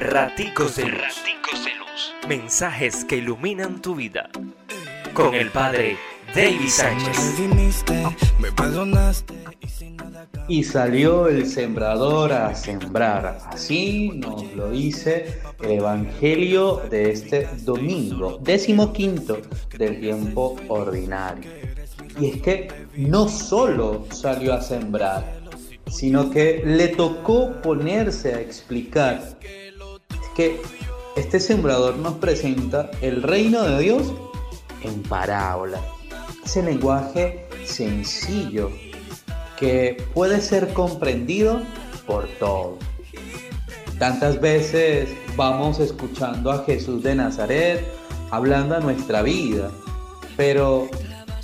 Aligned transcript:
Raticos 0.00 0.76
de 0.76 0.86
Luz. 0.86 2.14
Mensajes 2.26 3.04
que 3.04 3.16
iluminan 3.18 3.82
tu 3.82 3.94
vida. 3.94 4.30
Con 5.12 5.34
el 5.34 5.50
Padre 5.50 5.98
David 6.34 6.68
Sánchez. 6.68 7.38
Y 10.48 10.64
salió 10.64 11.28
el 11.28 11.46
sembrador 11.46 12.32
a 12.32 12.54
sembrar. 12.54 13.40
Así 13.48 14.12
nos 14.14 14.42
lo 14.54 14.70
dice 14.70 15.38
el 15.62 15.72
Evangelio 15.72 16.80
de 16.90 17.10
este 17.10 17.46
domingo, 17.58 18.38
décimo 18.42 18.94
quinto 18.94 19.36
del 19.76 20.00
tiempo 20.00 20.56
ordinario. 20.68 21.50
Y 22.18 22.30
es 22.30 22.40
que 22.40 22.68
no 22.96 23.28
solo 23.28 24.06
salió 24.10 24.54
a 24.54 24.62
sembrar, 24.62 25.40
sino 25.88 26.30
que 26.30 26.62
le 26.64 26.88
tocó 26.88 27.52
ponerse 27.60 28.32
a 28.32 28.40
explicar. 28.40 29.36
Que 30.40 30.58
este 31.16 31.38
sembrador 31.38 31.98
nos 31.98 32.14
presenta 32.14 32.90
el 33.02 33.22
reino 33.22 33.62
de 33.62 33.82
Dios 33.82 34.14
en 34.80 35.02
parábola. 35.02 35.78
Ese 36.42 36.62
lenguaje 36.62 37.46
sencillo 37.66 38.70
que 39.58 40.02
puede 40.14 40.40
ser 40.40 40.72
comprendido 40.72 41.60
por 42.06 42.26
todos. 42.38 42.78
Tantas 43.98 44.40
veces 44.40 45.10
vamos 45.36 45.78
escuchando 45.78 46.50
a 46.50 46.64
Jesús 46.64 47.02
de 47.02 47.16
Nazaret 47.16 47.84
hablando 48.30 48.76
a 48.76 48.80
nuestra 48.80 49.20
vida, 49.20 49.70
pero 50.38 50.88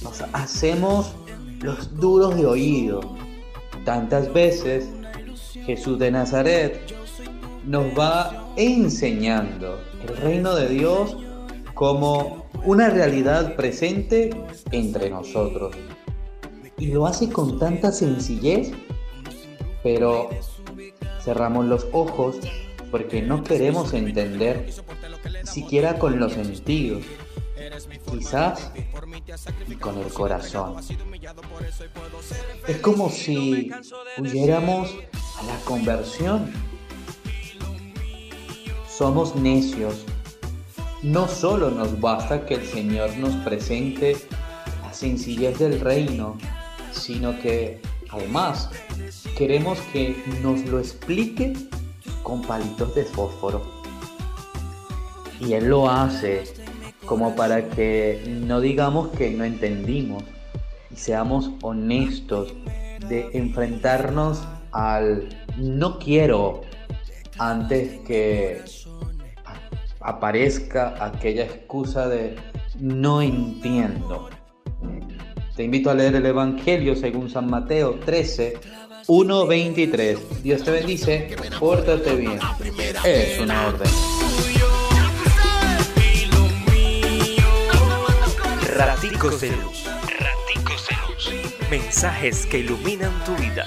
nos 0.00 0.22
hacemos 0.32 1.12
los 1.60 1.94
duros 1.98 2.34
de 2.34 2.46
oído 2.46 3.02
Tantas 3.84 4.32
veces 4.32 4.88
Jesús 5.66 5.98
de 5.98 6.10
Nazaret 6.10 6.80
nos 7.66 7.86
va 7.98 8.52
enseñando 8.56 9.80
el 10.02 10.16
reino 10.16 10.54
de 10.54 10.68
Dios 10.68 11.16
como 11.74 12.46
una 12.64 12.88
realidad 12.88 13.56
presente 13.56 14.30
entre 14.70 15.10
nosotros. 15.10 15.74
Y 16.78 16.86
lo 16.86 17.06
hace 17.06 17.28
con 17.28 17.58
tanta 17.58 17.90
sencillez, 17.90 18.70
pero 19.82 20.30
cerramos 21.22 21.66
los 21.66 21.86
ojos 21.92 22.36
porque 22.90 23.20
no 23.20 23.42
queremos 23.42 23.92
entender 23.94 24.72
siquiera 25.44 25.98
con 25.98 26.20
los 26.20 26.34
sentidos, 26.34 27.02
quizás 28.10 28.70
con 29.80 29.98
el 29.98 30.12
corazón. 30.12 30.76
Es 32.68 32.76
como 32.78 33.10
si 33.10 33.70
huyéramos 34.18 34.94
a 35.38 35.46
la 35.46 35.56
conversión. 35.64 36.75
Somos 38.96 39.36
necios. 39.36 40.06
No 41.02 41.28
solo 41.28 41.70
nos 41.70 42.00
basta 42.00 42.46
que 42.46 42.54
el 42.54 42.64
Señor 42.64 43.14
nos 43.18 43.34
presente 43.44 44.16
la 44.82 44.90
sencillez 44.94 45.58
del 45.58 45.80
reino, 45.80 46.38
sino 46.92 47.38
que 47.40 47.82
además 48.08 48.70
queremos 49.36 49.78
que 49.92 50.16
nos 50.42 50.64
lo 50.64 50.78
explique 50.78 51.52
con 52.22 52.40
palitos 52.40 52.94
de 52.94 53.04
fósforo. 53.04 53.60
Y 55.40 55.52
Él 55.52 55.66
lo 55.66 55.90
hace 55.90 56.44
como 57.04 57.36
para 57.36 57.68
que 57.68 58.24
no 58.46 58.62
digamos 58.62 59.08
que 59.08 59.30
no 59.30 59.44
entendimos 59.44 60.24
y 60.90 60.96
seamos 60.96 61.50
honestos 61.60 62.54
de 63.10 63.28
enfrentarnos 63.34 64.42
al 64.72 65.28
no 65.58 65.98
quiero 65.98 66.62
antes 67.38 68.00
que 68.06 68.62
aparezca 70.00 70.94
aquella 71.04 71.44
excusa 71.44 72.08
de 72.08 72.36
no 72.78 73.22
entiendo. 73.22 74.28
Te 75.56 75.64
invito 75.64 75.90
a 75.90 75.94
leer 75.94 76.16
el 76.16 76.26
Evangelio 76.26 76.94
según 76.94 77.30
San 77.30 77.48
Mateo 77.48 77.94
13, 78.04 78.58
1, 79.06 79.46
23. 79.46 80.42
Dios 80.42 80.62
te 80.62 80.70
bendice, 80.70 81.36
pórtate 81.58 82.14
bien. 82.14 82.38
Es 83.04 83.40
una 83.40 83.68
orden. 83.68 83.88
Raticos 88.76 89.40
de 89.40 89.50
luz. 89.50 89.84
Raticos. 90.20 90.88
Mensajes 91.70 92.44
que 92.44 92.58
iluminan 92.58 93.12
tu 93.24 93.34
vida. 93.36 93.66